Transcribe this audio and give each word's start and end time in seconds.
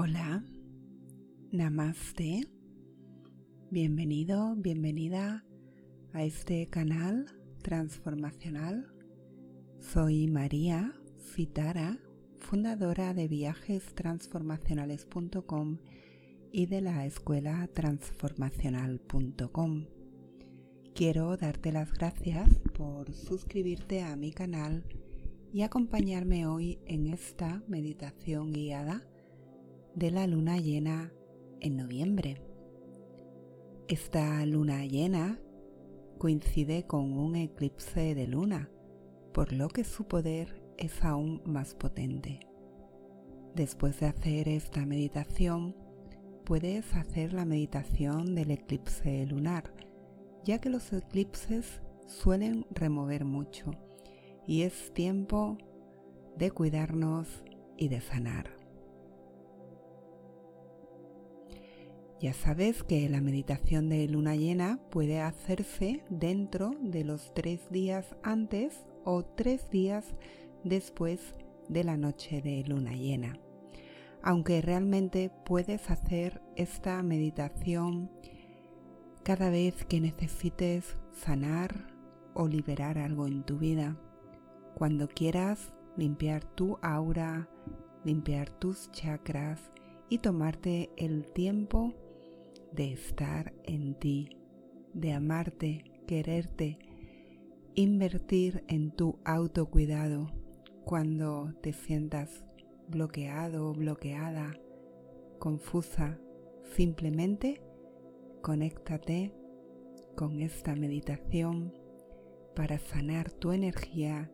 Hola, 0.00 0.44
namaste, 1.50 2.42
bienvenido, 3.68 4.54
bienvenida 4.54 5.44
a 6.12 6.22
este 6.22 6.68
canal 6.68 7.26
transformacional. 7.62 8.94
Soy 9.80 10.28
María 10.28 10.94
Citara, 11.34 11.98
fundadora 12.38 13.12
de 13.12 13.26
viajestransformacionales.com 13.26 15.78
y 16.52 16.66
de 16.66 16.80
la 16.80 17.04
escuela 17.04 17.68
transformacional.com. 17.74 19.86
Quiero 20.94 21.36
darte 21.36 21.72
las 21.72 21.92
gracias 21.92 22.60
por 22.72 23.12
suscribirte 23.12 24.02
a 24.02 24.14
mi 24.14 24.30
canal 24.30 24.84
y 25.52 25.62
acompañarme 25.62 26.46
hoy 26.46 26.78
en 26.86 27.08
esta 27.08 27.64
meditación 27.66 28.52
guiada 28.52 29.02
de 29.98 30.12
la 30.12 30.28
luna 30.28 30.58
llena 30.58 31.12
en 31.58 31.76
noviembre. 31.76 32.40
Esta 33.88 34.46
luna 34.46 34.86
llena 34.86 35.40
coincide 36.18 36.86
con 36.86 37.18
un 37.18 37.34
eclipse 37.34 38.14
de 38.14 38.28
luna, 38.28 38.70
por 39.34 39.52
lo 39.52 39.68
que 39.68 39.82
su 39.82 40.06
poder 40.06 40.62
es 40.76 41.02
aún 41.02 41.42
más 41.44 41.74
potente. 41.74 42.38
Después 43.56 43.98
de 43.98 44.06
hacer 44.06 44.48
esta 44.48 44.86
meditación, 44.86 45.74
puedes 46.44 46.94
hacer 46.94 47.32
la 47.32 47.44
meditación 47.44 48.36
del 48.36 48.52
eclipse 48.52 49.26
lunar, 49.26 49.74
ya 50.44 50.60
que 50.60 50.70
los 50.70 50.92
eclipses 50.92 51.82
suelen 52.06 52.66
remover 52.70 53.24
mucho 53.24 53.72
y 54.46 54.62
es 54.62 54.94
tiempo 54.94 55.58
de 56.36 56.52
cuidarnos 56.52 57.42
y 57.76 57.88
de 57.88 58.00
sanar. 58.00 58.57
Ya 62.20 62.32
sabes 62.32 62.82
que 62.82 63.08
la 63.08 63.20
meditación 63.20 63.88
de 63.88 64.08
luna 64.08 64.34
llena 64.34 64.80
puede 64.90 65.20
hacerse 65.20 66.02
dentro 66.10 66.72
de 66.80 67.04
los 67.04 67.32
tres 67.32 67.70
días 67.70 68.16
antes 68.24 68.86
o 69.04 69.24
tres 69.24 69.70
días 69.70 70.04
después 70.64 71.20
de 71.68 71.84
la 71.84 71.96
noche 71.96 72.42
de 72.42 72.64
luna 72.64 72.92
llena. 72.94 73.38
Aunque 74.20 74.60
realmente 74.62 75.30
puedes 75.44 75.90
hacer 75.90 76.42
esta 76.56 77.00
meditación 77.04 78.10
cada 79.22 79.48
vez 79.48 79.84
que 79.84 80.00
necesites 80.00 80.96
sanar 81.12 81.86
o 82.34 82.48
liberar 82.48 82.98
algo 82.98 83.28
en 83.28 83.44
tu 83.44 83.58
vida. 83.58 83.96
Cuando 84.74 85.06
quieras 85.06 85.72
limpiar 85.96 86.42
tu 86.42 86.78
aura, 86.82 87.48
limpiar 88.04 88.50
tus 88.50 88.90
chakras 88.90 89.60
y 90.08 90.18
tomarte 90.18 90.90
el 90.96 91.26
tiempo 91.32 91.94
de 92.72 92.92
estar 92.92 93.54
en 93.64 93.94
ti, 93.94 94.30
de 94.94 95.12
amarte, 95.12 95.84
quererte, 96.06 96.78
invertir 97.74 98.64
en 98.68 98.90
tu 98.90 99.18
autocuidado 99.24 100.32
cuando 100.84 101.52
te 101.62 101.72
sientas 101.72 102.44
bloqueado 102.88 103.70
o 103.70 103.74
bloqueada, 103.74 104.58
confusa, 105.38 106.18
simplemente 106.74 107.60
conéctate 108.42 109.34
con 110.16 110.40
esta 110.40 110.74
meditación 110.74 111.72
para 112.56 112.78
sanar 112.78 113.30
tu 113.30 113.52
energía 113.52 114.30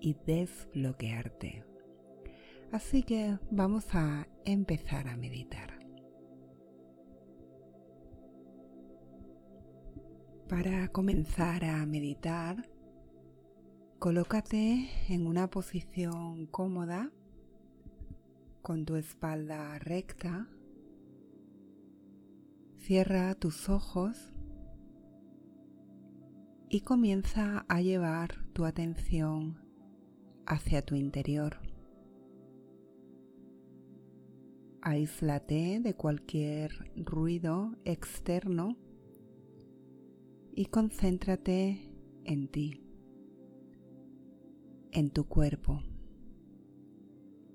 y 0.00 0.16
desbloquearte. 0.24 1.64
Así 2.72 3.02
que 3.02 3.38
vamos 3.50 3.86
a 3.92 4.26
empezar 4.44 5.08
a 5.08 5.16
meditar. 5.16 5.77
Para 10.48 10.88
comenzar 10.88 11.62
a 11.62 11.84
meditar, 11.84 12.70
colócate 13.98 14.88
en 15.10 15.26
una 15.26 15.50
posición 15.50 16.46
cómoda 16.46 17.12
con 18.62 18.86
tu 18.86 18.96
espalda 18.96 19.78
recta. 19.78 20.48
Cierra 22.78 23.34
tus 23.34 23.68
ojos 23.68 24.32
y 26.70 26.80
comienza 26.80 27.66
a 27.68 27.82
llevar 27.82 28.42
tu 28.54 28.64
atención 28.64 29.62
hacia 30.46 30.80
tu 30.80 30.94
interior. 30.94 31.60
Aíslate 34.80 35.80
de 35.80 35.94
cualquier 35.94 36.72
ruido 36.96 37.76
externo 37.84 38.78
y 40.58 40.66
concéntrate 40.66 41.78
en 42.24 42.48
ti, 42.48 42.82
en 44.90 45.10
tu 45.10 45.28
cuerpo, 45.28 45.80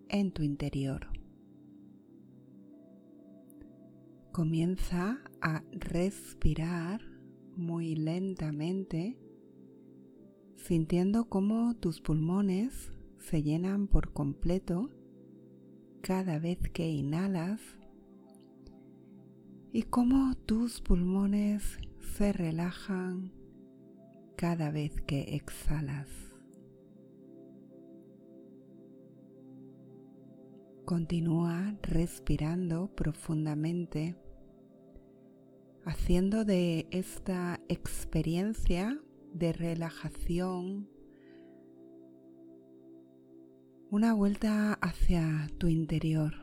en 0.08 0.32
tu 0.32 0.42
interior. 0.42 1.08
Comienza 4.32 5.20
a 5.42 5.64
respirar 5.74 7.02
muy 7.58 7.98
lentamente, 7.98 9.18
sintiendo 10.56 11.26
cómo 11.26 11.76
tus 11.76 12.00
pulmones 12.00 12.94
se 13.20 13.44
llenan 13.44 13.90
por 13.90 14.14
completo 14.14 14.90
cada 16.02 16.40
vez 16.40 16.58
que 16.70 16.90
inhalas 16.90 17.60
y 19.74 19.84
cómo 19.84 20.36
tus 20.46 20.80
pulmones 20.80 21.80
se 22.04 22.32
relajan 22.32 23.32
cada 24.36 24.72
vez 24.72 25.02
que 25.02 25.36
exhalas. 25.36 26.08
Continúa 30.86 31.76
respirando 31.82 32.94
profundamente, 32.94 34.16
haciendo 35.86 36.46
de 36.46 36.88
esta 36.92 37.60
experiencia 37.70 39.00
de 39.34 39.54
relajación 39.54 40.90
una 43.90 44.14
vuelta 44.14 44.74
hacia 44.74 45.48
tu 45.58 45.68
interior. 45.68 46.34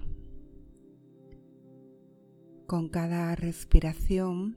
Con 2.66 2.88
cada 2.88 3.34
respiración 3.34 4.56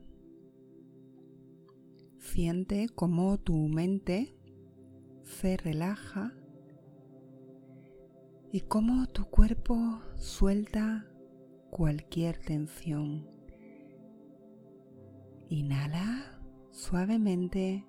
Siente 2.24 2.88
cómo 2.88 3.38
tu 3.38 3.54
mente 3.68 4.34
se 5.22 5.56
relaja 5.56 6.32
y 8.50 8.62
cómo 8.62 9.06
tu 9.06 9.26
cuerpo 9.26 10.00
suelta 10.16 11.06
cualquier 11.70 12.38
tensión. 12.38 13.28
Inhala 15.48 16.40
suavemente. 16.72 17.86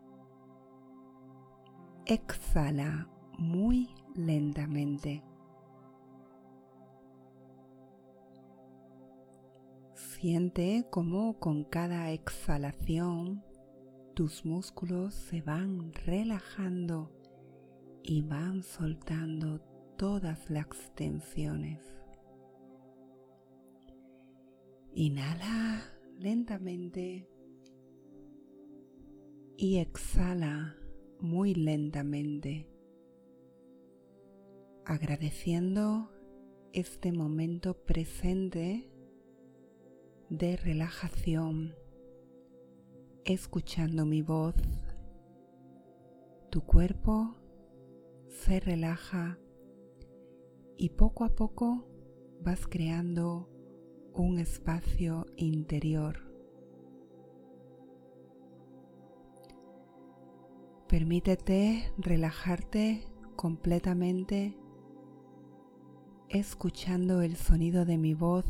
Exhala 2.05 3.09
muy 3.39 3.95
lentamente. 4.15 5.23
Siente 9.95 10.85
cómo 10.91 11.39
con 11.39 11.63
cada 11.63 12.11
exhalación 12.11 13.43
tus 14.15 14.45
músculos 14.45 15.13
se 15.13 15.41
van 15.41 15.91
relajando 16.05 17.11
y 18.01 18.21
van 18.21 18.63
soltando 18.63 19.59
todas 19.97 20.49
las 20.49 20.69
tensiones. 20.95 21.81
Inhala 24.93 25.83
lentamente 26.17 27.27
y 29.57 29.79
exhala 29.79 30.77
muy 31.19 31.53
lentamente, 31.53 32.69
agradeciendo 34.85 36.09
este 36.71 37.11
momento 37.11 37.83
presente 37.83 38.89
de 40.29 40.55
relajación 40.55 41.75
escuchando 43.25 44.05
mi 44.05 44.21
voz, 44.21 44.53
tu 46.51 46.61
cuerpo 46.61 47.35
se 48.27 48.59
relaja 48.59 49.39
y 50.77 50.89
poco 50.89 51.23
a 51.23 51.29
poco 51.29 51.87
vas 52.41 52.67
creando 52.67 53.49
un 54.13 54.37
espacio 54.37 55.25
interior. 55.37 56.19
Permítete 60.87 61.91
relajarte 61.97 63.07
completamente 63.35 64.55
escuchando 66.29 67.23
el 67.23 67.35
sonido 67.37 67.85
de 67.85 67.97
mi 67.97 68.13
voz 68.13 68.45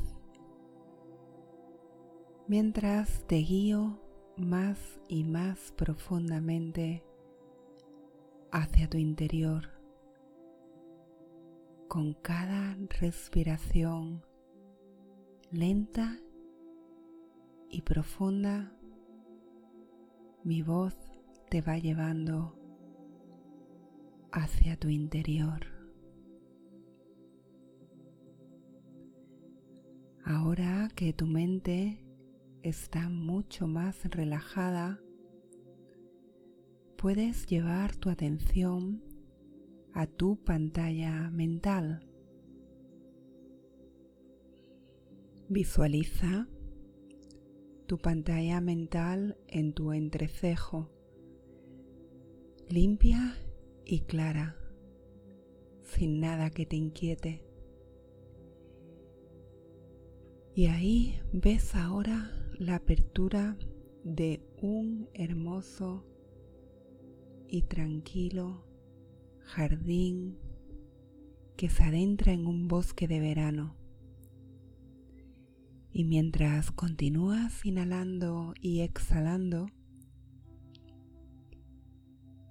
mientras 2.47 3.25
te 3.25 3.37
guío 3.37 4.04
más 4.37 4.99
y 5.07 5.23
más 5.23 5.71
profundamente 5.77 7.03
hacia 8.51 8.89
tu 8.89 8.97
interior 8.97 9.69
con 11.87 12.13
cada 12.13 12.75
respiración 12.99 14.25
lenta 15.51 16.19
y 17.69 17.81
profunda 17.81 18.71
mi 20.43 20.61
voz 20.61 20.95
te 21.49 21.61
va 21.61 21.77
llevando 21.79 22.55
hacia 24.31 24.77
tu 24.77 24.89
interior. 24.89 25.61
Ahora 30.23 30.89
que 30.95 31.13
tu 31.13 31.25
mente 31.25 32.04
está 32.65 33.09
mucho 33.09 33.67
más 33.67 34.05
relajada, 34.05 34.99
puedes 36.97 37.45
llevar 37.45 37.95
tu 37.95 38.09
atención 38.09 39.03
a 39.93 40.07
tu 40.07 40.43
pantalla 40.43 41.29
mental. 41.29 42.09
Visualiza 45.47 46.47
tu 47.85 47.99
pantalla 47.99 48.59
mental 48.61 49.37
en 49.47 49.73
tu 49.73 49.93
entrecejo, 49.93 50.89
limpia 52.67 53.37
y 53.85 54.01
clara, 54.01 54.57
sin 55.83 56.19
nada 56.19 56.49
que 56.49 56.65
te 56.65 56.77
inquiete. 56.77 57.43
Y 60.55 60.65
ahí 60.65 61.19
ves 61.31 61.75
ahora 61.75 62.31
la 62.59 62.75
apertura 62.75 63.57
de 64.03 64.41
un 64.61 65.09
hermoso 65.13 66.05
y 67.47 67.63
tranquilo 67.63 68.65
jardín 69.41 70.37
que 71.57 71.69
se 71.69 71.83
adentra 71.83 72.31
en 72.31 72.47
un 72.47 72.67
bosque 72.67 73.07
de 73.07 73.19
verano. 73.19 73.75
Y 75.91 76.05
mientras 76.05 76.71
continúas 76.71 77.65
inhalando 77.65 78.53
y 78.61 78.81
exhalando, 78.81 79.67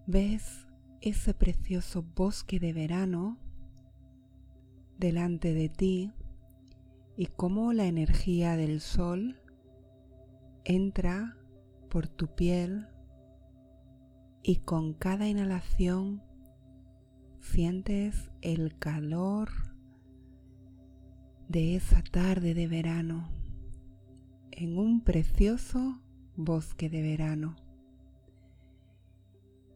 ves 0.07 0.67
ese 1.01 1.35
precioso 1.35 2.03
bosque 2.03 2.61
de 2.61 2.73
verano 2.73 3.39
delante 4.99 5.55
de 5.55 5.69
ti 5.69 6.13
y 7.17 7.27
cómo 7.27 7.73
la 7.73 7.87
energía 7.87 8.57
del 8.57 8.81
sol 8.81 9.41
entra 10.65 11.37
por 11.91 12.09
tu 12.09 12.35
piel 12.35 12.87
y 14.43 14.57
con 14.57 14.95
cada 14.95 15.29
inhalación 15.29 16.23
sientes 17.41 18.31
el 18.41 18.79
calor 18.79 19.51
de 21.49 21.77
esa 21.77 22.03
tarde 22.03 22.55
de 22.55 22.67
verano 22.67 23.29
en 24.51 24.79
un 24.79 25.03
precioso 25.03 26.01
bosque 26.37 26.89
de 26.89 27.03
verano. 27.03 27.57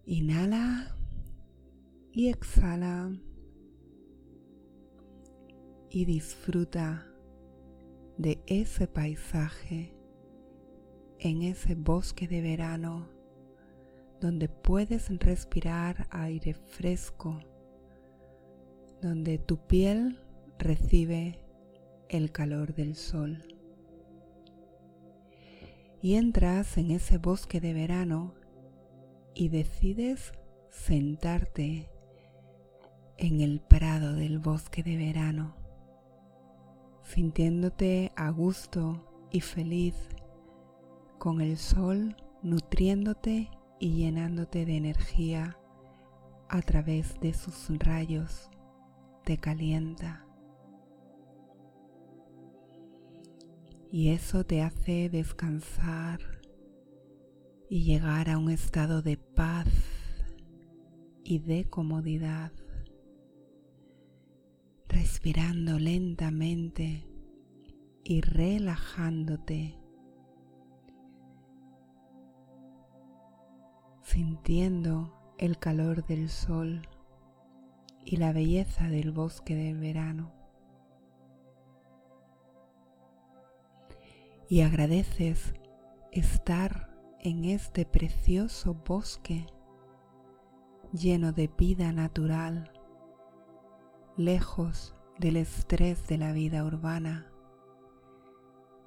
Inhala 0.06 0.96
y 2.12 2.28
exhala 2.28 3.12
y 5.90 6.04
disfruta 6.04 7.06
de 8.16 8.42
ese 8.46 8.86
paisaje 8.86 9.97
en 11.20 11.42
ese 11.42 11.74
bosque 11.74 12.28
de 12.28 12.40
verano 12.40 13.08
donde 14.20 14.48
puedes 14.48 15.08
respirar 15.20 16.06
aire 16.10 16.54
fresco, 16.54 17.38
donde 19.00 19.38
tu 19.38 19.58
piel 19.58 20.20
recibe 20.58 21.38
el 22.08 22.32
calor 22.32 22.74
del 22.74 22.96
sol. 22.96 23.44
Y 26.00 26.14
entras 26.14 26.78
en 26.78 26.90
ese 26.90 27.18
bosque 27.18 27.60
de 27.60 27.72
verano 27.72 28.34
y 29.34 29.48
decides 29.48 30.32
sentarte 30.70 31.88
en 33.16 33.40
el 33.40 33.60
prado 33.60 34.14
del 34.14 34.38
bosque 34.38 34.82
de 34.82 34.96
verano, 34.96 35.56
sintiéndote 37.02 38.12
a 38.16 38.30
gusto 38.30 39.28
y 39.30 39.40
feliz 39.40 39.94
con 41.18 41.40
el 41.40 41.56
sol 41.56 42.16
nutriéndote 42.42 43.50
y 43.80 43.96
llenándote 43.96 44.64
de 44.64 44.76
energía 44.76 45.58
a 46.48 46.62
través 46.62 47.18
de 47.20 47.34
sus 47.34 47.68
rayos, 47.78 48.48
te 49.24 49.38
calienta. 49.38 50.24
Y 53.90 54.10
eso 54.10 54.44
te 54.44 54.62
hace 54.62 55.08
descansar 55.08 56.20
y 57.68 57.84
llegar 57.84 58.30
a 58.30 58.38
un 58.38 58.50
estado 58.50 59.02
de 59.02 59.16
paz 59.16 59.68
y 61.24 61.40
de 61.40 61.68
comodidad, 61.68 62.52
respirando 64.88 65.78
lentamente 65.78 67.06
y 68.04 68.20
relajándote 68.20 69.77
sintiendo 74.08 75.12
el 75.36 75.58
calor 75.58 76.06
del 76.06 76.30
sol 76.30 76.88
y 78.06 78.16
la 78.16 78.32
belleza 78.32 78.88
del 78.88 79.12
bosque 79.12 79.54
del 79.54 79.78
verano. 79.78 80.32
Y 84.48 84.62
agradeces 84.62 85.52
estar 86.10 86.88
en 87.20 87.44
este 87.44 87.84
precioso 87.84 88.72
bosque 88.72 89.44
lleno 90.94 91.32
de 91.32 91.50
vida 91.58 91.92
natural, 91.92 92.72
lejos 94.16 94.94
del 95.18 95.36
estrés 95.36 96.08
de 96.08 96.16
la 96.16 96.32
vida 96.32 96.64
urbana, 96.64 97.30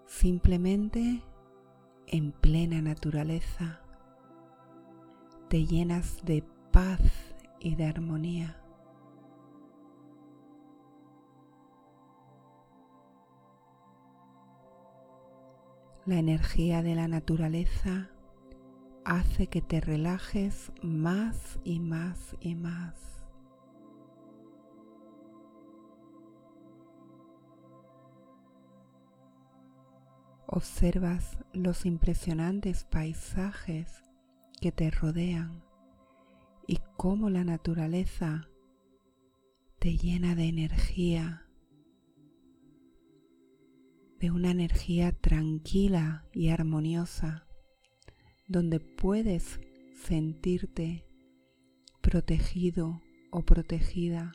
simplemente 0.08 1.22
en 2.08 2.32
plena 2.32 2.82
naturaleza 2.82 3.81
te 5.52 5.66
llenas 5.66 6.24
de 6.24 6.46
paz 6.72 7.02
y 7.60 7.76
de 7.76 7.84
armonía. 7.84 8.56
La 16.06 16.20
energía 16.20 16.82
de 16.82 16.96
la 16.96 17.10
naturaleza 17.10 18.10
hace 19.04 19.48
que 19.48 19.62
te 19.62 19.82
relajes 19.82 20.72
más 20.82 21.60
y 21.66 21.82
más 21.82 22.38
y 22.40 22.56
más. 22.56 22.96
Observas 30.48 31.38
los 31.52 31.86
impresionantes 31.86 32.86
paisajes 32.86 34.11
que 34.62 34.72
te 34.72 34.92
rodean 34.92 35.64
y 36.68 36.78
cómo 36.96 37.32
la 37.32 37.44
naturaleza 37.44 38.48
te 39.80 39.98
llena 39.98 40.36
de 40.36 40.44
energía, 40.48 41.48
de 44.20 44.30
una 44.30 44.52
energía 44.52 45.14
tranquila 45.14 46.26
y 46.32 46.50
armoniosa, 46.50 47.48
donde 48.48 48.80
puedes 48.80 49.60
sentirte 49.96 51.06
protegido 52.02 53.02
o 53.32 53.42
protegida, 53.42 54.34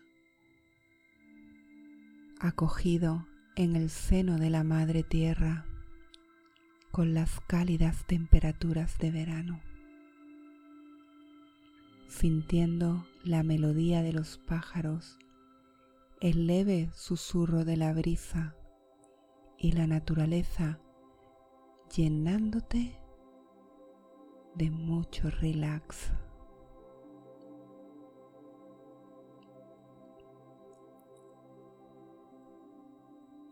acogido 2.40 3.28
en 3.54 3.76
el 3.76 3.90
seno 3.90 4.38
de 4.38 4.50
la 4.50 4.64
Madre 4.64 5.04
Tierra 5.04 5.66
con 6.90 7.14
las 7.14 7.38
cálidas 7.40 8.04
temperaturas 8.06 8.98
de 8.98 9.12
verano 9.12 9.65
sintiendo 12.08 13.06
la 13.24 13.42
melodía 13.42 14.02
de 14.02 14.12
los 14.12 14.38
pájaros, 14.38 15.18
el 16.20 16.46
leve 16.46 16.90
susurro 16.94 17.64
de 17.64 17.76
la 17.76 17.92
brisa 17.92 18.56
y 19.58 19.72
la 19.72 19.86
naturaleza 19.86 20.78
llenándote 21.94 22.98
de 24.54 24.70
mucho 24.70 25.30
relax. 25.30 26.12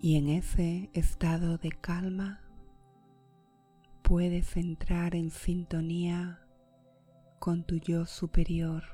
Y 0.01 0.17
en 0.17 0.29
ese 0.29 0.91
estado 0.93 1.57
de 1.57 1.71
calma 1.71 2.43
puedes 4.03 4.57
entrar 4.59 5.15
en 5.15 5.31
sintonía 5.31 6.44
con 7.45 7.63
tu 7.63 7.77
yo 7.77 8.07
superior, 8.07 8.85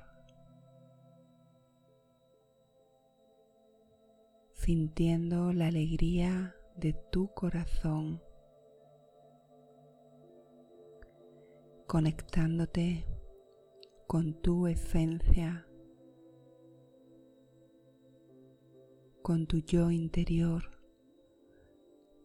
sintiendo 4.55 5.53
la 5.53 5.69
alegría 5.69 6.57
de 6.75 6.93
tu 7.13 7.33
corazón, 7.33 8.21
conectándote 11.87 13.07
con 14.09 14.35
tu 14.43 14.67
esencia, 14.67 15.65
con 19.23 19.47
tu 19.47 19.59
yo 19.59 19.93
interior, 19.93 20.65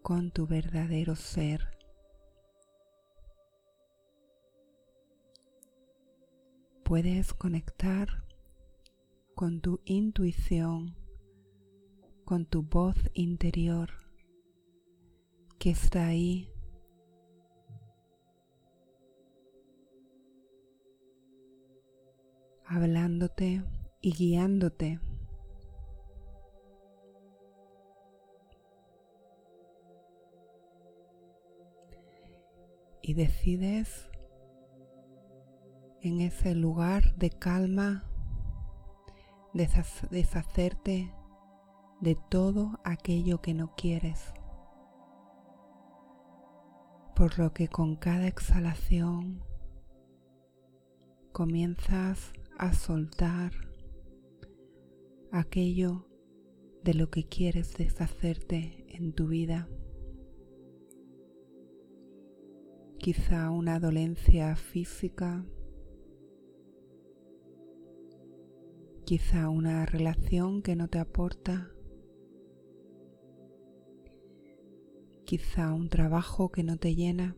con 0.01 0.31
tu 0.31 0.47
verdadero 0.47 1.15
ser. 1.15 1.74
Puedes 6.95 7.33
conectar 7.33 8.07
con 9.33 9.59
tu 9.59 9.81
intuición, 9.83 10.95
con 12.23 12.45
tu 12.45 12.63
voz 12.63 12.95
interior 13.13 13.89
que 15.59 15.71
está 15.71 16.07
ahí 16.07 16.49
hablándote 22.65 23.61
y 23.99 24.13
guiándote. 24.13 25.01
Y 33.01 33.15
decides 33.15 34.07
en 36.05 36.21
ese 36.21 36.53
lugar 36.53 37.15
de 37.15 37.31
calma, 37.31 38.03
deshacerte 39.53 41.11
de 41.99 42.15
todo 42.29 42.79
aquello 42.83 43.41
que 43.41 43.55
no 43.55 43.73
quieres. 43.75 44.31
Por 47.15 47.39
lo 47.39 47.53
que 47.53 47.69
con 47.69 47.95
cada 47.95 48.27
exhalación 48.27 49.43
comienzas 51.31 52.33
a 52.59 52.73
soltar 52.73 53.51
aquello 55.31 56.07
de 56.83 56.93
lo 56.93 57.09
que 57.09 57.27
quieres 57.27 57.73
deshacerte 57.73 58.85
en 58.95 59.11
tu 59.13 59.27
vida. 59.27 59.67
Quizá 62.99 63.49
una 63.49 63.79
dolencia 63.79 64.55
física, 64.55 65.43
quizá 69.05 69.49
una 69.49 69.85
relación 69.85 70.63
que 70.63 70.75
no 70.75 70.87
te 70.87 70.97
aporta, 70.97 71.71
quizá 75.25 75.71
un 75.73 75.89
trabajo 75.89 76.51
que 76.51 76.63
no 76.63 76.77
te 76.77 76.95
llena. 76.95 77.35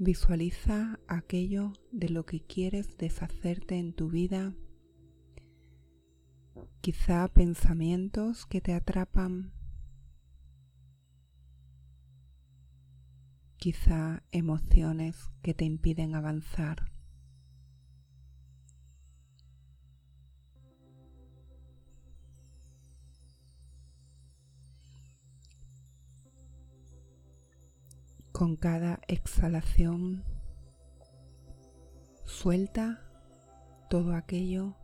Visualiza 0.00 0.98
aquello 1.06 1.72
de 1.92 2.08
lo 2.08 2.26
que 2.26 2.40
quieres 2.40 2.96
deshacerte 2.98 3.76
en 3.76 3.92
tu 3.92 4.08
vida, 4.08 4.56
quizá 6.80 7.28
pensamientos 7.28 8.44
que 8.46 8.60
te 8.60 8.74
atrapan, 8.74 9.52
quizá 13.58 14.22
emociones 14.30 15.30
que 15.42 15.52
te 15.52 15.64
impiden 15.64 16.14
avanzar. 16.14 16.92
Con 28.30 28.54
cada 28.54 29.00
exhalación 29.08 30.24
suelta 32.24 33.04
todo 33.90 34.14
aquello 34.14 34.76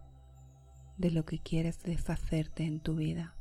de 0.99 1.12
lo 1.12 1.25
que 1.25 1.38
quieres 1.38 1.81
deshacerte 1.81 2.64
en 2.64 2.81
tu 2.81 2.97
vida. 2.97 3.37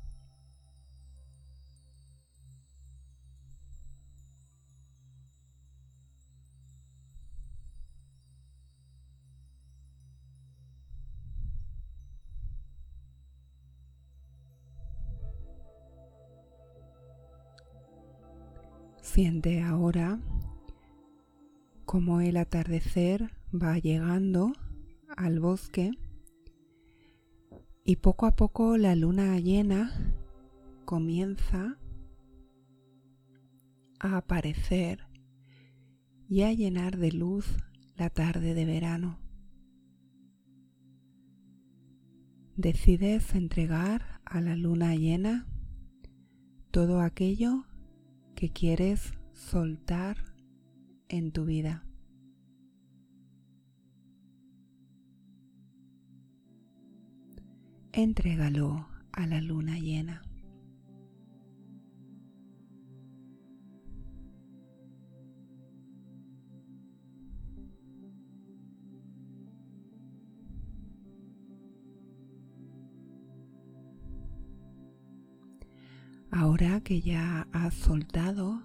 Siente 19.03 19.61
ahora 19.61 20.17
como 21.85 22.21
el 22.21 22.37
atardecer 22.37 23.31
va 23.53 23.77
llegando 23.77 24.53
al 25.17 25.41
bosque 25.41 25.91
y 27.83 27.97
poco 27.97 28.25
a 28.27 28.35
poco 28.37 28.77
la 28.77 28.95
luna 28.95 29.37
llena 29.39 29.91
comienza 30.85 31.77
a 33.99 34.17
aparecer 34.17 35.05
y 36.29 36.43
a 36.43 36.53
llenar 36.53 36.97
de 36.97 37.11
luz 37.11 37.57
la 37.97 38.09
tarde 38.09 38.53
de 38.53 38.65
verano. 38.65 39.19
Decides 42.55 43.35
entregar 43.35 44.21
a 44.23 44.39
la 44.39 44.55
luna 44.55 44.95
llena 44.95 45.45
todo 46.71 47.01
aquello 47.01 47.65
que 48.35 48.49
quieres 48.49 49.13
soltar 49.33 50.17
en 51.09 51.31
tu 51.31 51.45
vida. 51.45 51.83
Entrégalo 57.91 58.87
a 59.11 59.27
la 59.27 59.39
luna 59.39 59.77
llena. 59.77 60.23
Ahora 76.53 76.81
que 76.81 77.01
ya 77.01 77.47
has 77.51 77.73
soltado 77.73 78.61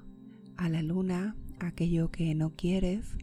a 0.59 0.69
la 0.69 0.83
luna 0.83 1.35
aquello 1.59 2.11
que 2.11 2.35
no 2.35 2.51
quieres, 2.55 3.17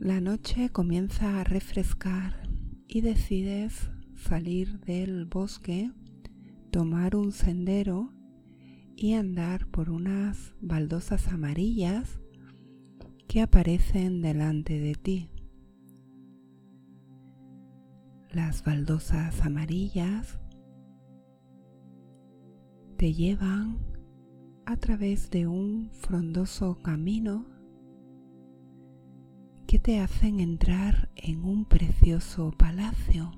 la 0.00 0.20
noche 0.20 0.68
comienza 0.70 1.38
a 1.38 1.44
refrescar 1.44 2.48
y 2.88 3.02
decides 3.02 3.92
salir 4.16 4.80
del 4.80 5.26
bosque, 5.26 5.92
tomar 6.72 7.14
un 7.14 7.30
sendero 7.30 8.12
y 8.96 9.12
andar 9.12 9.68
por 9.68 9.88
unas 9.88 10.52
baldosas 10.60 11.28
amarillas 11.28 12.18
que 13.28 13.42
aparecen 13.42 14.22
delante 14.22 14.80
de 14.80 14.96
ti. 14.96 15.30
Las 18.32 18.64
baldosas 18.64 19.40
amarillas 19.42 20.40
te 23.00 23.14
llevan 23.14 23.78
a 24.66 24.76
través 24.76 25.30
de 25.30 25.46
un 25.46 25.88
frondoso 25.90 26.82
camino 26.82 27.46
que 29.66 29.78
te 29.78 30.00
hacen 30.00 30.38
entrar 30.38 31.08
en 31.16 31.42
un 31.42 31.64
precioso 31.64 32.52
palacio. 32.58 33.32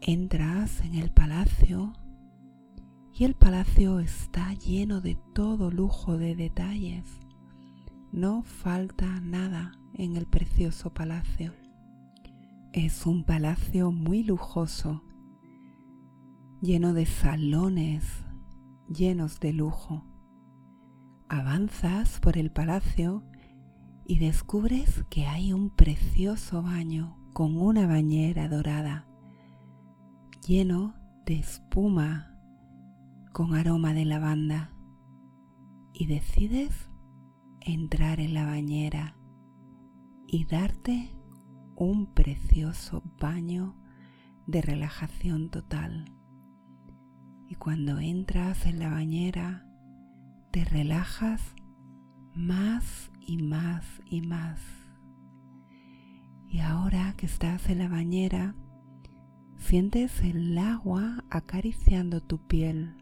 Entras 0.00 0.80
en 0.80 0.96
el 0.96 1.12
palacio 1.12 1.92
y 3.14 3.22
el 3.22 3.36
palacio 3.36 4.00
está 4.00 4.52
lleno 4.54 5.00
de 5.00 5.16
todo 5.32 5.70
lujo 5.70 6.18
de 6.18 6.34
detalles. 6.34 7.04
No 8.10 8.42
falta 8.42 9.20
nada 9.20 9.78
en 9.94 10.16
el 10.16 10.26
precioso 10.26 10.92
palacio. 10.92 11.54
Es 12.72 13.06
un 13.06 13.22
palacio 13.22 13.92
muy 13.92 14.24
lujoso 14.24 15.05
lleno 16.62 16.94
de 16.94 17.04
salones 17.04 18.24
llenos 18.88 19.40
de 19.40 19.52
lujo. 19.52 20.04
avanzas 21.28 22.20
por 22.20 22.38
el 22.38 22.50
palacio 22.50 23.24
y 24.06 24.18
descubres 24.18 25.04
que 25.10 25.26
hay 25.26 25.52
un 25.52 25.70
precioso 25.70 26.62
baño 26.62 27.18
con 27.32 27.56
una 27.58 27.86
bañera 27.86 28.48
dorada, 28.48 29.06
lleno 30.46 30.94
de 31.26 31.34
espuma 31.34 32.32
con 33.32 33.54
aroma 33.54 33.92
de 33.92 34.04
lavanda 34.04 34.72
y 35.92 36.06
decides 36.06 36.88
entrar 37.60 38.20
en 38.20 38.32
la 38.32 38.46
bañera 38.46 39.16
y 40.28 40.44
darte 40.44 41.10
un 41.74 42.14
precioso 42.14 43.02
baño 43.18 43.76
de 44.46 44.62
relajación 44.62 45.50
total. 45.50 46.15
Y 47.48 47.54
cuando 47.54 47.98
entras 47.98 48.66
en 48.66 48.78
la 48.78 48.90
bañera, 48.90 49.66
te 50.50 50.64
relajas 50.64 51.54
más 52.34 53.10
y 53.20 53.42
más 53.42 53.84
y 54.10 54.20
más. 54.20 54.60
Y 56.48 56.60
ahora 56.60 57.14
que 57.16 57.26
estás 57.26 57.68
en 57.68 57.78
la 57.78 57.88
bañera, 57.88 58.54
sientes 59.56 60.22
el 60.22 60.56
agua 60.58 61.24
acariciando 61.30 62.20
tu 62.20 62.46
piel 62.46 62.94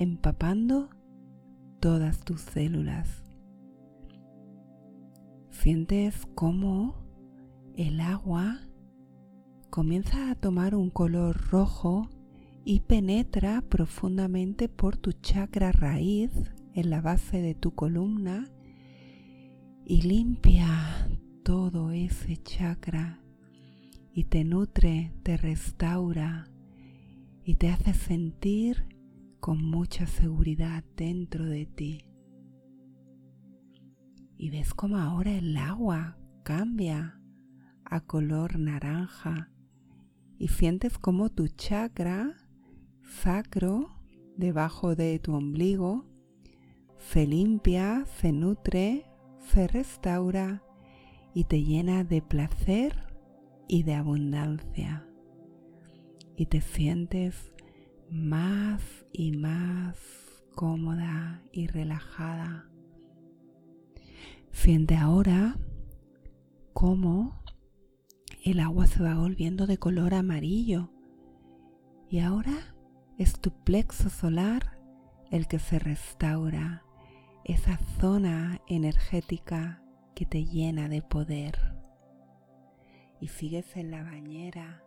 empapando 0.00 0.90
todas 1.80 2.20
tus 2.20 2.40
células. 2.40 3.24
Sientes 5.50 6.24
cómo 6.36 6.94
el 7.76 8.00
agua 8.00 8.60
comienza 9.70 10.30
a 10.30 10.36
tomar 10.36 10.76
un 10.76 10.90
color 10.90 11.36
rojo 11.50 12.08
y 12.64 12.80
penetra 12.80 13.62
profundamente 13.62 14.68
por 14.68 14.96
tu 14.96 15.12
chakra 15.12 15.72
raíz 15.72 16.30
en 16.74 16.90
la 16.90 17.00
base 17.00 17.40
de 17.40 17.54
tu 17.54 17.74
columna 17.74 18.50
y 19.84 20.02
limpia 20.02 21.08
todo 21.42 21.92
ese 21.92 22.36
chakra 22.36 23.20
y 24.12 24.24
te 24.24 24.44
nutre, 24.44 25.12
te 25.22 25.36
restaura 25.36 26.48
y 27.44 27.54
te 27.54 27.70
hace 27.70 27.94
sentir 27.94 28.84
con 29.40 29.64
mucha 29.64 30.06
seguridad 30.06 30.84
dentro 30.96 31.46
de 31.46 31.66
ti. 31.66 32.04
Y 34.36 34.50
ves 34.50 34.74
como 34.74 34.98
ahora 34.98 35.32
el 35.32 35.56
agua 35.56 36.18
cambia 36.42 37.20
a 37.84 38.00
color 38.00 38.58
naranja 38.58 39.50
y 40.38 40.48
sientes 40.48 40.98
como 40.98 41.30
tu 41.30 41.48
chakra 41.48 42.36
sacro 43.08 43.90
debajo 44.36 44.94
de 44.94 45.18
tu 45.18 45.34
ombligo 45.34 46.04
se 46.98 47.26
limpia, 47.26 48.04
se 48.20 48.32
nutre, 48.32 49.06
se 49.52 49.66
restaura 49.66 50.62
y 51.32 51.44
te 51.44 51.62
llena 51.62 52.04
de 52.04 52.20
placer 52.20 52.94
y 53.66 53.82
de 53.84 53.94
abundancia. 53.94 55.06
Y 56.36 56.46
te 56.46 56.60
sientes 56.60 57.52
más 58.10 58.82
y 59.12 59.32
más 59.32 59.96
cómoda 60.54 61.42
y 61.52 61.66
relajada. 61.66 62.68
Siente 64.50 64.96
ahora 64.96 65.56
cómo 66.72 67.42
el 68.44 68.60
agua 68.60 68.86
se 68.86 69.02
va 69.02 69.14
volviendo 69.14 69.66
de 69.66 69.78
color 69.78 70.14
amarillo 70.14 70.90
y 72.10 72.20
ahora 72.20 72.76
es 73.18 73.40
tu 73.40 73.50
plexo 73.50 74.10
solar 74.10 74.78
el 75.32 75.48
que 75.48 75.58
se 75.58 75.80
restaura, 75.80 76.84
esa 77.44 77.78
zona 78.00 78.60
energética 78.68 79.82
que 80.14 80.24
te 80.24 80.44
llena 80.44 80.88
de 80.88 81.02
poder. 81.02 81.58
Y 83.20 83.26
sigues 83.28 83.76
en 83.76 83.90
la 83.90 84.04
bañera, 84.04 84.84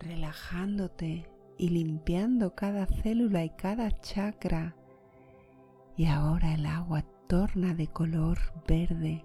relajándote 0.00 1.30
y 1.58 1.68
limpiando 1.68 2.54
cada 2.54 2.86
célula 2.86 3.44
y 3.44 3.50
cada 3.50 3.90
chakra. 4.00 4.74
Y 5.98 6.06
ahora 6.06 6.54
el 6.54 6.64
agua 6.64 7.04
torna 7.26 7.74
de 7.74 7.88
color 7.88 8.38
verde 8.66 9.22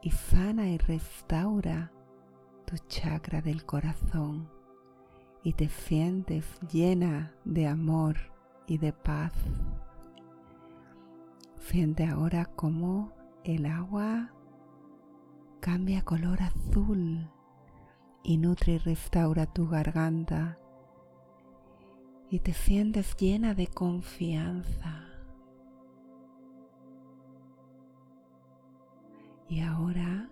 y 0.00 0.10
sana 0.10 0.70
y 0.70 0.78
restaura 0.78 1.92
tu 2.64 2.78
chakra 2.88 3.42
del 3.42 3.66
corazón 3.66 4.55
y 5.46 5.52
te 5.52 5.68
sientes 5.68 6.44
llena 6.72 7.32
de 7.44 7.68
amor 7.68 8.16
y 8.66 8.78
de 8.78 8.92
paz. 8.92 9.32
Siente 11.60 12.04
ahora 12.04 12.46
como 12.46 13.12
el 13.44 13.66
agua 13.66 14.32
cambia 15.60 16.02
color 16.02 16.42
azul 16.42 17.30
y 18.24 18.38
nutre 18.38 18.72
y 18.72 18.78
restaura 18.78 19.46
tu 19.46 19.68
garganta 19.68 20.58
y 22.28 22.40
te 22.40 22.52
sientes 22.52 23.16
llena 23.16 23.54
de 23.54 23.68
confianza. 23.68 25.04
Y 29.48 29.60
ahora 29.60 30.28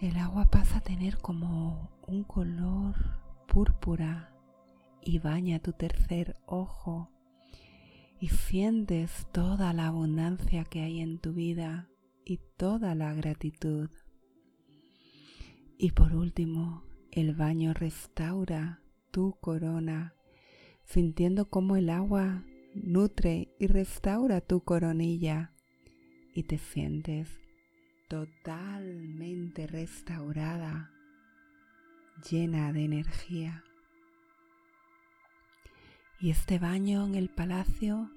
el 0.00 0.16
agua 0.16 0.46
pasa 0.46 0.78
a 0.78 0.80
tener 0.80 1.18
como 1.18 1.93
un 2.06 2.24
color 2.24 2.94
púrpura 3.46 4.32
y 5.02 5.18
baña 5.18 5.58
tu 5.58 5.72
tercer 5.72 6.36
ojo 6.46 7.10
y 8.20 8.28
sientes 8.28 9.26
toda 9.32 9.72
la 9.72 9.88
abundancia 9.88 10.64
que 10.64 10.80
hay 10.80 11.00
en 11.00 11.18
tu 11.18 11.32
vida 11.32 11.88
y 12.24 12.40
toda 12.56 12.94
la 12.94 13.12
gratitud. 13.12 13.90
Y 15.76 15.90
por 15.92 16.14
último, 16.14 16.84
el 17.10 17.34
baño 17.34 17.74
restaura 17.74 18.80
tu 19.10 19.36
corona, 19.40 20.14
sintiendo 20.84 21.50
cómo 21.50 21.76
el 21.76 21.90
agua 21.90 22.44
nutre 22.74 23.54
y 23.58 23.66
restaura 23.66 24.40
tu 24.40 24.60
coronilla 24.60 25.52
y 26.34 26.44
te 26.44 26.58
sientes 26.58 27.28
totalmente 28.08 29.66
restaurada, 29.66 30.93
llena 32.30 32.72
de 32.72 32.84
energía. 32.84 33.64
Y 36.20 36.30
este 36.30 36.58
baño 36.58 37.04
en 37.04 37.14
el 37.14 37.28
palacio 37.28 38.10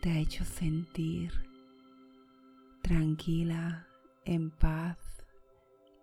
te 0.00 0.10
ha 0.10 0.18
hecho 0.18 0.44
sentir 0.44 1.32
tranquila, 2.82 3.86
en 4.24 4.50
paz, 4.50 4.98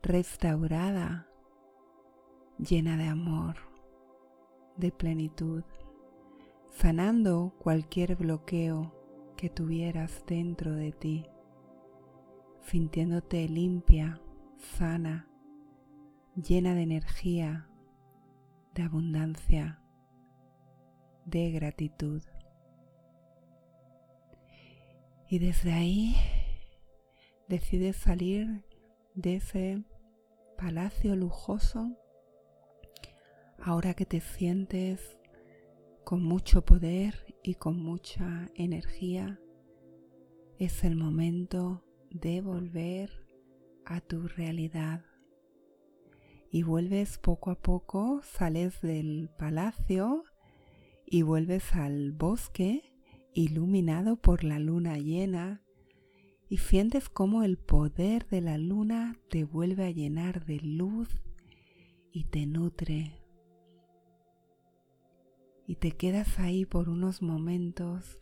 restaurada 0.02 1.28
llena 2.58 2.98
de 2.98 3.06
amor, 3.08 3.56
de 4.76 4.92
plenitud, 4.92 5.64
sanando 6.72 7.54
cualquier 7.60 8.16
bloqueo 8.16 8.94
que 9.38 9.50
tuvieras 9.50 10.26
dentro 10.26 10.74
de 10.74 10.92
ti, 10.92 11.26
sintiéndote 12.62 13.48
limpia, 13.48 14.20
sana, 14.58 15.29
llena 16.42 16.76
de 16.76 16.82
energía, 16.82 17.70
de 18.74 18.84
abundancia, 18.84 19.82
de 21.26 21.52
gratitud. 21.52 22.22
Y 25.28 25.40
desde 25.40 25.74
ahí 25.74 26.16
decides 27.48 27.98
salir 27.98 28.66
de 29.16 29.36
ese 29.36 29.84
palacio 30.58 31.16
lujoso 31.16 31.96
ahora 33.62 33.94
que 33.94 34.06
te 34.06 34.22
sientes 34.22 35.18
con 36.04 36.24
mucho 36.24 36.64
poder 36.64 37.36
y 37.44 37.56
con 37.56 37.82
mucha 37.82 38.50
energía, 38.56 39.40
es 40.58 40.84
el 40.84 40.96
momento 40.96 41.84
de 42.10 42.42
volver 42.42 43.12
a 43.86 44.02
tu 44.02 44.28
realidad. 44.28 45.04
Y 46.52 46.64
vuelves 46.64 47.18
poco 47.18 47.52
a 47.52 47.56
poco, 47.56 48.22
sales 48.24 48.82
del 48.82 49.30
palacio 49.38 50.24
y 51.06 51.22
vuelves 51.22 51.74
al 51.76 52.12
bosque 52.12 52.84
iluminado 53.34 54.16
por 54.18 54.44
la 54.44 54.60
luna 54.60 54.98
llena 54.98 55.62
y 56.50 56.58
sientes 56.58 57.10
como 57.10 57.44
el 57.44 57.58
poder 57.58 58.28
de 58.28 58.42
la 58.42 58.58
luna 58.58 59.16
te 59.30 59.44
vuelve 59.44 59.86
a 59.86 59.92
llenar 59.92 60.46
de 60.46 60.60
luz 60.60 61.10
y 62.12 62.24
te 62.26 62.48
nutre. 62.48 63.14
Y 65.68 65.76
te 65.76 65.92
quedas 65.92 66.40
ahí 66.40 66.66
por 66.66 66.90
unos 66.90 67.22
momentos 67.22 68.18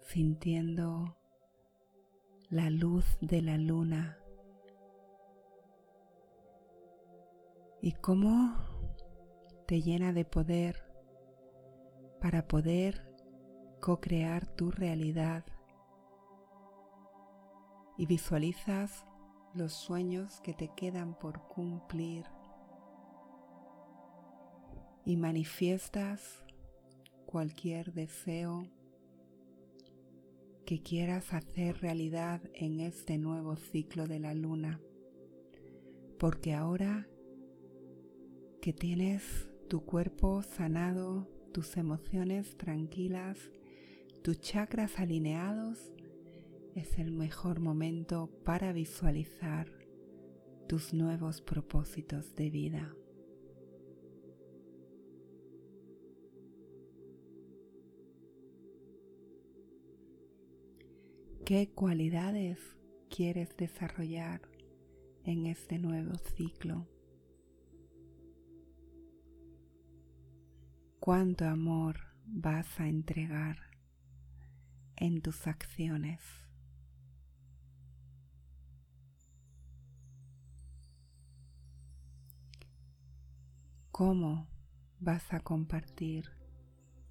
sintiendo 0.00 1.16
la 2.48 2.70
luz 2.70 3.04
de 3.20 3.42
la 3.42 3.58
luna 3.58 4.18
y 7.84 7.92
cómo 7.92 8.56
te 9.66 9.82
llena 9.82 10.14
de 10.14 10.24
poder 10.24 10.90
para 12.18 12.48
poder 12.48 13.14
co-crear 13.78 14.46
tu 14.46 14.70
realidad 14.70 15.44
y 17.98 18.06
visualizas 18.06 19.04
los 19.52 19.74
sueños 19.74 20.40
que 20.40 20.54
te 20.54 20.72
quedan 20.74 21.14
por 21.18 21.46
cumplir 21.46 22.24
y 25.04 25.18
manifiestas 25.18 26.42
cualquier 27.26 27.92
deseo 27.92 28.66
que 30.64 30.80
quieras 30.82 31.34
hacer 31.34 31.82
realidad 31.82 32.40
en 32.54 32.80
este 32.80 33.18
nuevo 33.18 33.56
ciclo 33.56 34.06
de 34.06 34.20
la 34.20 34.32
luna. 34.32 34.80
Porque 36.18 36.54
ahora 36.54 37.06
que 38.64 38.72
tienes 38.72 39.46
tu 39.68 39.84
cuerpo 39.84 40.42
sanado, 40.42 41.28
tus 41.52 41.76
emociones 41.76 42.56
tranquilas, 42.56 43.36
tus 44.22 44.40
chakras 44.40 44.98
alineados, 44.98 45.92
es 46.74 46.98
el 46.98 47.10
mejor 47.10 47.60
momento 47.60 48.30
para 48.42 48.72
visualizar 48.72 49.70
tus 50.66 50.94
nuevos 50.94 51.42
propósitos 51.42 52.34
de 52.36 52.48
vida. 52.48 52.96
¿Qué 61.44 61.68
cualidades 61.74 62.58
quieres 63.10 63.54
desarrollar 63.58 64.40
en 65.24 65.48
este 65.48 65.78
nuevo 65.78 66.14
ciclo? 66.34 66.93
¿Cuánto 71.06 71.46
amor 71.46 71.96
vas 72.24 72.80
a 72.80 72.88
entregar 72.88 73.58
en 74.96 75.20
tus 75.20 75.46
acciones? 75.46 76.18
¿Cómo 83.90 84.48
vas 84.98 85.30
a 85.34 85.40
compartir 85.40 86.30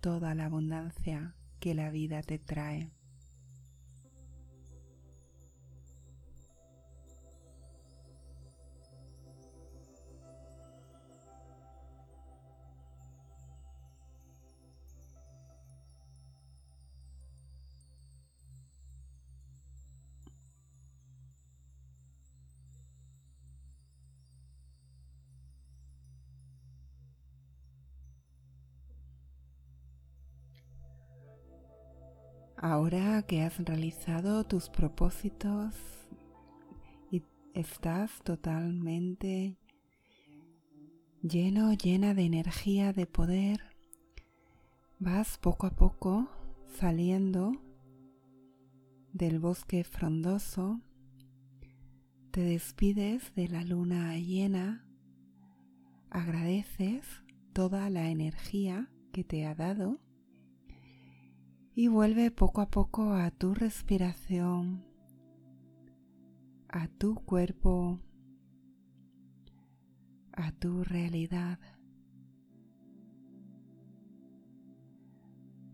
toda 0.02 0.34
la 0.34 0.46
abundancia 0.46 1.36
que 1.60 1.76
la 1.76 1.92
vida 1.92 2.24
te 2.24 2.40
trae? 2.40 2.92
Ahora 32.74 33.22
que 33.22 33.44
has 33.44 33.60
realizado 33.60 34.46
tus 34.46 34.68
propósitos 34.68 35.76
y 37.12 37.22
estás 37.54 38.10
totalmente 38.24 39.60
lleno, 41.22 41.72
llena 41.74 42.16
de 42.16 42.24
energía, 42.24 42.92
de 42.92 43.06
poder, 43.06 43.62
vas 44.98 45.38
poco 45.38 45.68
a 45.68 45.76
poco 45.76 46.28
saliendo 46.80 47.52
del 49.12 49.40
bosque 49.40 49.84
frondoso, 49.84 50.82
te 52.32 52.42
despides 52.42 53.36
de 53.36 53.50
la 53.50 53.64
luna 53.64 54.18
llena, 54.18 54.84
agradeces 56.10 57.06
toda 57.54 57.92
la 57.92 58.10
energía 58.10 58.90
que 59.12 59.24
te 59.24 59.46
ha 59.46 59.54
dado 59.54 60.00
y 61.76 61.88
vuelve 61.88 62.30
poco 62.30 62.62
a 62.62 62.70
poco 62.70 63.14
a 63.14 63.32
tu 63.32 63.56
respiración, 63.56 64.86
a 66.70 66.88
tu 66.88 67.16
cuerpo, 67.16 68.00
a 70.34 70.52
tu 70.52 70.84
realidad. 70.84 71.60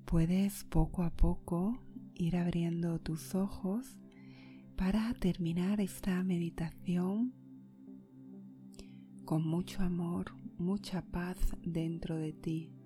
Puedes 0.06 0.64
poco 0.64 1.04
a 1.04 1.10
poco 1.12 1.80
ir 2.16 2.38
abriendo 2.38 3.00
tus 3.00 3.36
ojos 3.36 3.98
para 4.78 5.14
terminar 5.16 5.82
esta 5.82 6.24
meditación 6.24 7.34
con 9.26 9.46
mucho 9.46 9.84
amor, 9.84 10.34
mucha 10.58 11.02
paz 11.02 11.38
dentro 11.62 12.16
de 12.16 12.32
ti 12.32 12.79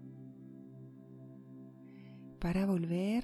para 2.44 2.66
volver 2.66 3.24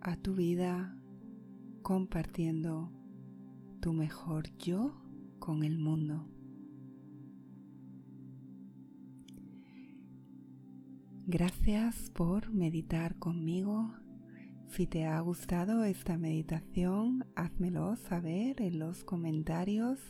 a 0.00 0.16
tu 0.16 0.34
vida 0.34 0.96
compartiendo 1.82 2.90
tu 3.80 3.92
mejor 3.92 4.48
yo 4.56 4.94
con 5.38 5.62
el 5.62 5.78
mundo. 5.78 6.26
Gracias 11.26 12.10
por 12.14 12.50
meditar 12.50 13.18
conmigo. 13.18 13.92
Si 14.70 14.86
te 14.86 15.04
ha 15.04 15.20
gustado 15.20 15.84
esta 15.84 16.16
meditación, 16.16 17.26
házmelo 17.36 17.96
saber 17.96 18.62
en 18.62 18.78
los 18.78 19.04
comentarios 19.04 20.00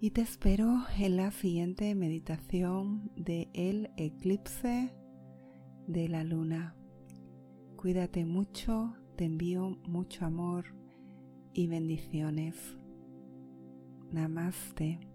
y 0.00 0.12
te 0.12 0.20
espero 0.20 0.84
en 0.96 1.16
la 1.16 1.32
siguiente 1.32 1.92
meditación 1.96 3.10
de 3.16 3.48
el 3.54 3.90
eclipse 3.96 5.01
de 5.86 6.08
la 6.08 6.24
luna. 6.24 6.76
Cuídate 7.76 8.24
mucho, 8.24 8.94
te 9.16 9.24
envío 9.24 9.78
mucho 9.86 10.24
amor 10.24 10.74
y 11.52 11.66
bendiciones. 11.66 12.56
Namaste. 14.10 15.11